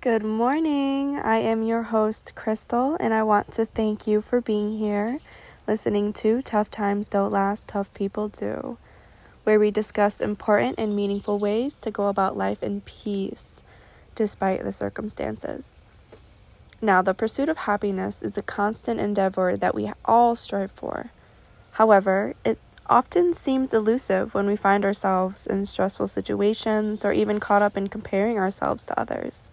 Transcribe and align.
Good 0.00 0.22
morning. 0.22 1.18
I 1.18 1.38
am 1.38 1.64
your 1.64 1.82
host, 1.82 2.36
Crystal, 2.36 2.96
and 3.00 3.12
I 3.12 3.24
want 3.24 3.50
to 3.54 3.66
thank 3.66 4.06
you 4.06 4.22
for 4.22 4.40
being 4.40 4.78
here, 4.78 5.18
listening 5.66 6.12
to 6.12 6.40
Tough 6.40 6.70
Times 6.70 7.08
Don't 7.08 7.32
Last, 7.32 7.66
Tough 7.66 7.92
People 7.94 8.28
Do, 8.28 8.78
where 9.42 9.58
we 9.58 9.72
discuss 9.72 10.20
important 10.20 10.78
and 10.78 10.94
meaningful 10.94 11.40
ways 11.40 11.80
to 11.80 11.90
go 11.90 12.06
about 12.06 12.36
life 12.36 12.62
in 12.62 12.82
peace 12.82 13.60
despite 14.14 14.62
the 14.62 14.70
circumstances. 14.70 15.82
Now, 16.80 17.02
the 17.02 17.12
pursuit 17.12 17.48
of 17.48 17.56
happiness 17.56 18.22
is 18.22 18.38
a 18.38 18.42
constant 18.42 19.00
endeavor 19.00 19.56
that 19.56 19.74
we 19.74 19.90
all 20.04 20.36
strive 20.36 20.70
for. 20.70 21.10
However, 21.72 22.34
it 22.44 22.60
often 22.86 23.34
seems 23.34 23.74
elusive 23.74 24.32
when 24.32 24.46
we 24.46 24.54
find 24.54 24.84
ourselves 24.84 25.44
in 25.44 25.66
stressful 25.66 26.06
situations 26.06 27.04
or 27.04 27.10
even 27.10 27.40
caught 27.40 27.62
up 27.62 27.76
in 27.76 27.88
comparing 27.88 28.38
ourselves 28.38 28.86
to 28.86 29.00
others. 29.00 29.50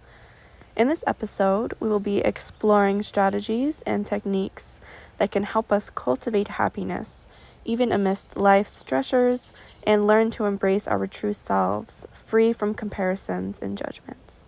In 0.75 0.89
this 0.89 1.05
episode, 1.07 1.73
we 1.79 1.87
will 1.87 2.01
be 2.01 2.17
exploring 2.19 3.01
strategies 3.01 3.81
and 3.83 4.05
techniques 4.05 4.81
that 5.17 5.31
can 5.31 5.43
help 5.43 5.71
us 5.71 5.89
cultivate 5.89 6.49
happiness, 6.49 7.27
even 7.63 7.93
amidst 7.93 8.35
life's 8.35 8.83
stressors, 8.83 9.53
and 9.83 10.05
learn 10.05 10.31
to 10.31 10.43
embrace 10.43 10.85
our 10.85 11.07
true 11.07 11.31
selves, 11.31 12.05
free 12.11 12.51
from 12.51 12.73
comparisons 12.73 13.57
and 13.59 13.77
judgments. 13.77 14.43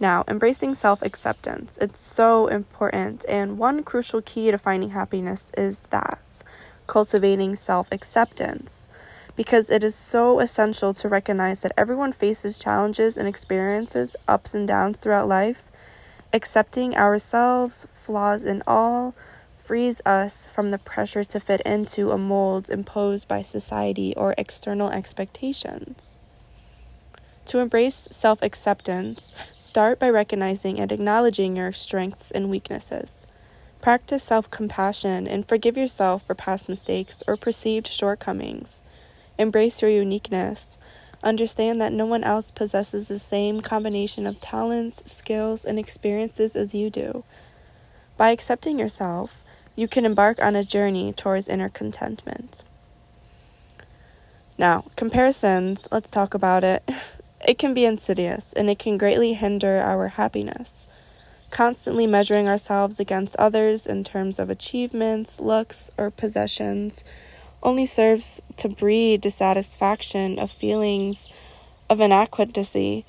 Now, 0.00 0.24
embracing 0.26 0.74
self 0.74 1.02
acceptance. 1.02 1.78
It's 1.80 2.00
so 2.00 2.48
important, 2.48 3.24
and 3.28 3.58
one 3.58 3.84
crucial 3.84 4.22
key 4.22 4.50
to 4.50 4.58
finding 4.58 4.90
happiness 4.90 5.52
is 5.56 5.82
that 5.90 6.42
cultivating 6.88 7.54
self 7.54 7.86
acceptance 7.92 8.90
because 9.36 9.70
it 9.70 9.82
is 9.82 9.94
so 9.94 10.40
essential 10.40 10.92
to 10.94 11.08
recognize 11.08 11.62
that 11.62 11.72
everyone 11.76 12.12
faces 12.12 12.58
challenges 12.58 13.16
and 13.16 13.26
experiences 13.26 14.16
ups 14.28 14.54
and 14.54 14.68
downs 14.68 15.00
throughout 15.00 15.28
life. 15.28 15.64
Accepting 16.32 16.96
ourselves, 16.96 17.86
flaws 17.92 18.44
and 18.44 18.62
all, 18.66 19.14
frees 19.56 20.02
us 20.04 20.46
from 20.46 20.70
the 20.70 20.78
pressure 20.78 21.24
to 21.24 21.40
fit 21.40 21.60
into 21.62 22.10
a 22.10 22.18
mold 22.18 22.68
imposed 22.68 23.28
by 23.28 23.42
society 23.42 24.14
or 24.16 24.34
external 24.36 24.90
expectations. 24.90 26.16
To 27.46 27.58
embrace 27.58 28.08
self 28.10 28.40
acceptance, 28.42 29.34
start 29.58 29.98
by 29.98 30.10
recognizing 30.10 30.78
and 30.78 30.92
acknowledging 30.92 31.56
your 31.56 31.72
strengths 31.72 32.30
and 32.30 32.50
weaknesses. 32.50 33.26
Practice 33.80 34.22
self 34.22 34.50
compassion 34.50 35.26
and 35.26 35.46
forgive 35.46 35.76
yourself 35.76 36.22
for 36.24 36.34
past 36.34 36.68
mistakes 36.68 37.22
or 37.26 37.36
perceived 37.36 37.88
shortcomings. 37.88 38.84
Embrace 39.42 39.82
your 39.82 39.90
uniqueness. 39.90 40.78
Understand 41.20 41.80
that 41.80 41.92
no 41.92 42.06
one 42.06 42.22
else 42.22 42.52
possesses 42.52 43.08
the 43.08 43.18
same 43.18 43.60
combination 43.60 44.24
of 44.24 44.40
talents, 44.40 45.02
skills, 45.04 45.64
and 45.64 45.80
experiences 45.80 46.54
as 46.54 46.76
you 46.76 46.90
do. 46.90 47.24
By 48.16 48.30
accepting 48.30 48.78
yourself, 48.78 49.42
you 49.74 49.88
can 49.88 50.06
embark 50.06 50.40
on 50.40 50.54
a 50.54 50.62
journey 50.62 51.12
towards 51.12 51.48
inner 51.48 51.68
contentment. 51.68 52.62
Now, 54.56 54.84
comparisons, 54.94 55.88
let's 55.90 56.10
talk 56.10 56.34
about 56.34 56.62
it. 56.62 56.88
It 57.44 57.58
can 57.58 57.74
be 57.74 57.84
insidious 57.84 58.52
and 58.52 58.70
it 58.70 58.78
can 58.78 58.96
greatly 58.96 59.34
hinder 59.34 59.80
our 59.80 60.06
happiness. 60.06 60.86
Constantly 61.50 62.06
measuring 62.06 62.46
ourselves 62.46 63.00
against 63.00 63.34
others 63.34 63.84
in 63.84 64.04
terms 64.04 64.38
of 64.38 64.48
achievements, 64.48 65.40
looks, 65.40 65.90
or 65.98 66.12
possessions 66.12 67.02
only 67.62 67.86
serves 67.86 68.42
to 68.56 68.68
breed 68.68 69.20
dissatisfaction 69.20 70.38
of 70.38 70.50
feelings 70.50 71.28
of 71.88 72.00
inadequacy. 72.00 73.04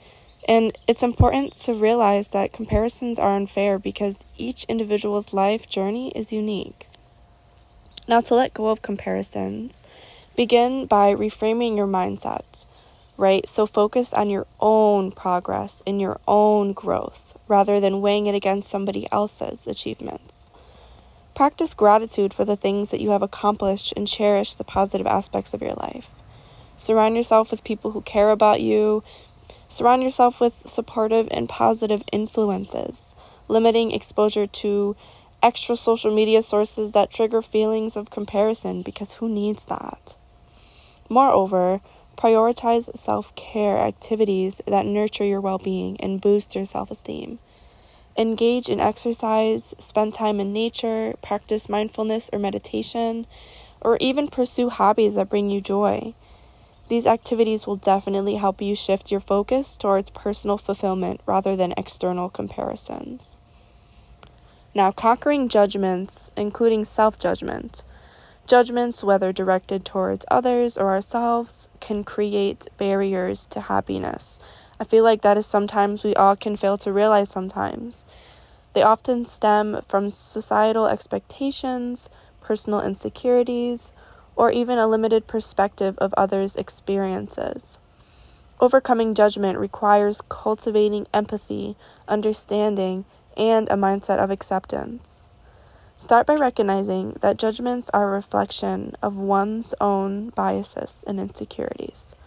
And 0.47 0.77
it's 0.87 1.03
important 1.03 1.53
to 1.63 1.73
realize 1.73 2.29
that 2.29 2.53
comparisons 2.53 3.17
are 3.17 3.35
unfair 3.35 3.79
because 3.79 4.25
each 4.37 4.65
individual's 4.65 5.33
life 5.33 5.67
journey 5.69 6.11
is 6.15 6.33
unique. 6.33 6.87
Now, 8.07 8.19
to 8.21 8.35
let 8.35 8.53
go 8.53 8.67
of 8.67 8.81
comparisons, 8.81 9.83
begin 10.35 10.85
by 10.87 11.13
reframing 11.13 11.77
your 11.77 11.87
mindset, 11.87 12.65
right? 13.17 13.47
So 13.47 13.65
focus 13.65 14.13
on 14.13 14.29
your 14.29 14.45
own 14.59 15.11
progress 15.11 15.81
and 15.87 16.01
your 16.01 16.19
own 16.27 16.73
growth 16.73 17.37
rather 17.47 17.79
than 17.79 18.01
weighing 18.01 18.25
it 18.25 18.35
against 18.35 18.69
somebody 18.69 19.07
else's 19.11 19.67
achievements. 19.67 20.51
Practice 21.35 21.73
gratitude 21.73 22.31
for 22.31 22.45
the 22.45 22.55
things 22.55 22.91
that 22.91 23.01
you 23.01 23.09
have 23.09 23.23
accomplished 23.23 23.91
and 23.97 24.07
cherish 24.07 24.53
the 24.53 24.63
positive 24.63 25.07
aspects 25.07 25.55
of 25.55 25.63
your 25.63 25.73
life. 25.73 26.11
Surround 26.77 27.15
yourself 27.15 27.49
with 27.49 27.63
people 27.63 27.89
who 27.91 28.01
care 28.01 28.29
about 28.29 28.61
you. 28.61 29.03
Surround 29.67 30.03
yourself 30.03 30.39
with 30.39 30.69
supportive 30.69 31.27
and 31.31 31.49
positive 31.49 32.03
influences, 32.11 33.15
limiting 33.47 33.91
exposure 33.91 34.45
to 34.45 34.95
extra 35.41 35.75
social 35.75 36.13
media 36.13 36.43
sources 36.43 36.91
that 36.91 37.09
trigger 37.09 37.41
feelings 37.41 37.97
of 37.97 38.11
comparison 38.11 38.83
because 38.83 39.15
who 39.15 39.27
needs 39.27 39.63
that? 39.63 40.15
Moreover, 41.09 41.81
prioritize 42.15 42.95
self 42.95 43.33
care 43.35 43.79
activities 43.79 44.61
that 44.67 44.85
nurture 44.85 45.25
your 45.25 45.41
well 45.41 45.57
being 45.57 45.99
and 45.99 46.21
boost 46.21 46.53
your 46.53 46.65
self 46.65 46.91
esteem. 46.91 47.39
Engage 48.15 48.69
in 48.69 48.79
exercise, 48.79 49.73
spend 49.79 50.13
time 50.13 50.39
in 50.39 50.53
nature, 50.53 51.15
practice 51.23 51.67
mindfulness 51.67 52.29
or 52.31 52.37
meditation, 52.37 53.25
or 53.81 53.97
even 53.99 54.27
pursue 54.27 54.69
hobbies 54.69 55.15
that 55.15 55.29
bring 55.29 55.49
you 55.49 55.59
joy. 55.59 56.13
These 56.89 57.07
activities 57.07 57.65
will 57.65 57.77
definitely 57.77 58.35
help 58.35 58.61
you 58.61 58.75
shift 58.75 59.09
your 59.11 59.19
focus 59.19 59.75
towards 59.77 60.11
personal 60.11 60.59
fulfillment 60.59 61.21
rather 61.25 61.55
than 61.55 61.73
external 61.75 62.29
comparisons. 62.29 63.35
Now, 64.75 64.91
conquering 64.91 65.49
judgments, 65.49 66.29
including 66.37 66.85
self 66.85 67.17
judgment. 67.17 67.83
Judgments, 68.45 69.03
whether 69.03 69.31
directed 69.31 69.85
towards 69.85 70.25
others 70.29 70.77
or 70.77 70.89
ourselves, 70.89 71.69
can 71.79 72.03
create 72.03 72.67
barriers 72.77 73.47
to 73.47 73.61
happiness 73.61 74.39
I 74.83 74.85
feel 74.85 75.05
like 75.05 75.21
that 75.21 75.37
is 75.37 75.45
sometimes 75.45 76.03
we 76.03 76.13
all 76.13 76.35
can 76.35 76.57
fail 76.57 76.77
to 76.79 76.91
realize 76.91 77.29
sometimes. 77.29 78.05
They 78.73 78.83
often 78.83 79.23
stem 79.23 79.79
from 79.87 80.09
societal 80.09 80.87
expectations, 80.87 82.09
personal 82.41 82.81
insecurities, 82.81 83.93
or 84.35 84.51
even 84.51 84.77
a 84.77 84.85
limited 84.85 85.25
perspective 85.25 85.97
of 85.99 86.13
others' 86.17 86.57
experiences. 86.57 87.79
Overcoming 88.59 89.13
judgment 89.13 89.57
requires 89.57 90.19
cultivating 90.27 91.07
empathy, 91.13 91.77
understanding, 92.09 93.05
and 93.37 93.69
a 93.69 93.75
mindset 93.75 94.17
of 94.17 94.31
acceptance. 94.31 95.29
Start 95.95 96.27
by 96.27 96.35
recognizing 96.35 97.11
that 97.21 97.37
judgments 97.37 97.89
are 97.93 98.09
a 98.09 98.17
reflection 98.17 98.97
of 99.01 99.15
one's 99.15 99.73
own 99.79 100.31
biases 100.31 101.05
and 101.07 101.21
insecurities. 101.21 102.17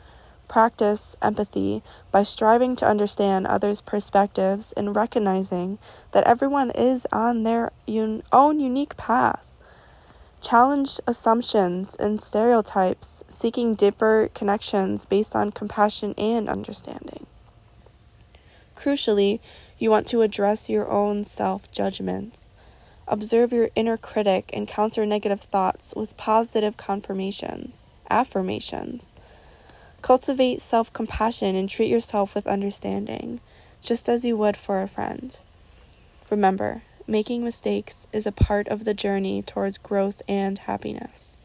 Practice 0.48 1.16
empathy 1.20 1.82
by 2.12 2.22
striving 2.22 2.76
to 2.76 2.86
understand 2.86 3.46
others' 3.46 3.80
perspectives 3.80 4.72
and 4.72 4.94
recognizing 4.94 5.78
that 6.12 6.24
everyone 6.24 6.70
is 6.70 7.06
on 7.12 7.42
their 7.42 7.72
un- 7.88 8.22
own 8.32 8.60
unique 8.60 8.96
path. 8.96 9.46
Challenge 10.40 11.00
assumptions 11.06 11.96
and 11.96 12.20
stereotypes, 12.20 13.24
seeking 13.28 13.74
deeper 13.74 14.30
connections 14.34 15.04
based 15.04 15.34
on 15.34 15.50
compassion 15.50 16.14
and 16.16 16.48
understanding. 16.48 17.26
Crucially, 18.76 19.40
you 19.78 19.90
want 19.90 20.06
to 20.08 20.22
address 20.22 20.68
your 20.68 20.88
own 20.88 21.24
self 21.24 21.70
judgments. 21.72 22.54
Observe 23.08 23.52
your 23.52 23.70
inner 23.74 23.96
critic 23.96 24.50
and 24.52 24.68
counter 24.68 25.04
negative 25.06 25.40
thoughts 25.40 25.94
with 25.96 26.16
positive 26.16 26.76
confirmations, 26.76 27.90
affirmations. 28.10 29.16
Cultivate 30.06 30.62
self 30.62 30.92
compassion 30.92 31.56
and 31.56 31.68
treat 31.68 31.90
yourself 31.90 32.36
with 32.36 32.46
understanding, 32.46 33.40
just 33.82 34.08
as 34.08 34.24
you 34.24 34.36
would 34.36 34.56
for 34.56 34.80
a 34.80 34.86
friend. 34.86 35.36
Remember, 36.30 36.82
making 37.08 37.42
mistakes 37.42 38.06
is 38.12 38.24
a 38.24 38.30
part 38.30 38.68
of 38.68 38.84
the 38.84 38.94
journey 38.94 39.42
towards 39.42 39.78
growth 39.78 40.22
and 40.28 40.60
happiness. 40.60 41.40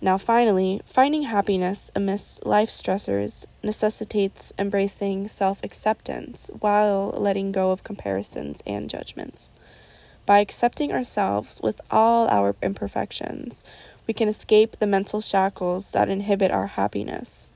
Now, 0.00 0.18
finally, 0.18 0.80
finding 0.86 1.22
happiness 1.22 1.92
amidst 1.94 2.44
life 2.44 2.68
stressors 2.68 3.46
necessitates 3.62 4.52
embracing 4.58 5.28
self 5.28 5.62
acceptance 5.62 6.50
while 6.58 7.10
letting 7.16 7.52
go 7.52 7.70
of 7.70 7.84
comparisons 7.84 8.60
and 8.66 8.90
judgments. 8.90 9.52
By 10.26 10.38
accepting 10.38 10.90
ourselves 10.90 11.60
with 11.62 11.80
all 11.90 12.28
our 12.28 12.56
imperfections, 12.62 13.62
we 14.06 14.14
can 14.14 14.28
escape 14.28 14.78
the 14.78 14.86
mental 14.86 15.20
shackles 15.20 15.90
that 15.90 16.08
inhibit 16.08 16.50
our 16.50 16.68
happiness. 16.68 17.50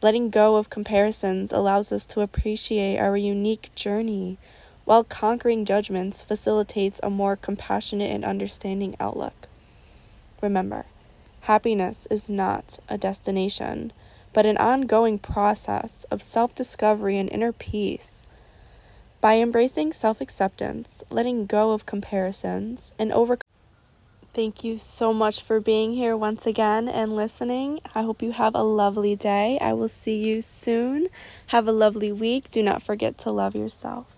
Letting 0.00 0.30
go 0.30 0.56
of 0.56 0.70
comparisons 0.70 1.52
allows 1.52 1.92
us 1.92 2.06
to 2.06 2.22
appreciate 2.22 2.98
our 2.98 3.16
unique 3.16 3.70
journey, 3.74 4.38
while 4.84 5.04
conquering 5.04 5.64
judgments 5.64 6.22
facilitates 6.22 6.98
a 7.02 7.10
more 7.10 7.36
compassionate 7.36 8.10
and 8.10 8.24
understanding 8.24 8.96
outlook. 8.98 9.46
Remember, 10.40 10.86
happiness 11.42 12.06
is 12.10 12.30
not 12.30 12.78
a 12.88 12.96
destination, 12.96 13.92
but 14.32 14.46
an 14.46 14.56
ongoing 14.56 15.18
process 15.18 16.04
of 16.10 16.22
self 16.22 16.54
discovery 16.54 17.18
and 17.18 17.30
inner 17.30 17.52
peace. 17.52 18.24
By 19.22 19.38
embracing 19.38 19.92
self 19.92 20.20
acceptance, 20.20 21.04
letting 21.08 21.46
go 21.46 21.70
of 21.70 21.86
comparisons, 21.86 22.92
and 22.98 23.12
over. 23.12 23.38
Thank 24.34 24.64
you 24.64 24.78
so 24.78 25.14
much 25.14 25.40
for 25.40 25.60
being 25.60 25.92
here 25.92 26.16
once 26.16 26.44
again 26.44 26.88
and 26.88 27.14
listening. 27.14 27.78
I 27.94 28.02
hope 28.02 28.20
you 28.20 28.32
have 28.32 28.56
a 28.56 28.64
lovely 28.64 29.14
day. 29.14 29.60
I 29.60 29.74
will 29.74 29.88
see 29.88 30.18
you 30.18 30.42
soon. 30.42 31.06
Have 31.46 31.68
a 31.68 31.72
lovely 31.72 32.10
week. 32.10 32.50
Do 32.50 32.64
not 32.64 32.82
forget 32.82 33.16
to 33.18 33.30
love 33.30 33.54
yourself. 33.54 34.11